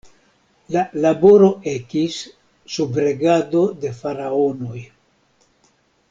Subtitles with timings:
[0.75, 2.15] La laboro ekis
[2.75, 4.81] sub regado de Faraonoj.